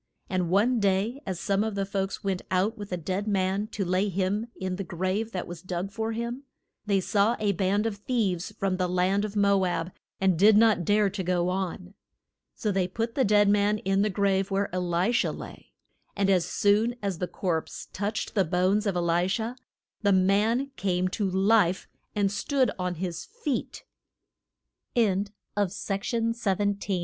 And 0.31 0.49
one 0.49 0.79
day 0.79 1.21
as 1.27 1.39
some 1.39 1.63
of 1.63 1.75
the 1.75 1.85
folks 1.85 2.23
went 2.23 2.41
out 2.49 2.75
with 2.75 2.91
a 2.91 2.97
dead 2.97 3.27
man 3.27 3.67
to 3.67 3.85
lay 3.85 4.09
him 4.09 4.47
in 4.59 4.77
the 4.77 4.83
grave 4.83 5.31
that 5.31 5.45
was 5.45 5.61
dug 5.61 5.91
for 5.91 6.11
him, 6.13 6.41
they 6.87 6.99
saw 6.99 7.35
a 7.39 7.51
band 7.51 7.85
of 7.85 7.97
thieves 7.97 8.51
from 8.57 8.77
the 8.77 8.89
land 8.89 9.23
of 9.25 9.35
Mo 9.35 9.63
ab 9.63 9.91
and 10.19 10.39
did 10.39 10.57
not 10.57 10.85
dare 10.85 11.11
to 11.11 11.21
go 11.21 11.49
on. 11.49 11.93
So 12.55 12.71
they 12.71 12.87
put 12.87 13.13
the 13.13 13.23
dead 13.23 13.47
man 13.47 13.77
in 13.77 14.01
the 14.01 14.09
grave 14.09 14.49
where 14.49 14.71
E 14.73 14.77
li 14.79 15.11
sha 15.11 15.29
lay. 15.29 15.71
And 16.15 16.31
as 16.31 16.47
soon 16.47 16.95
as 17.03 17.19
the 17.19 17.27
corpse 17.27 17.87
touched 17.93 18.33
the 18.33 18.43
bones 18.43 18.87
of 18.87 18.95
E 18.95 18.99
li 18.99 19.27
sha 19.27 19.53
the 20.01 20.11
man 20.13 20.71
came 20.77 21.09
to 21.09 21.29
life 21.29 21.87
and 22.15 22.31
stoo 22.31 22.65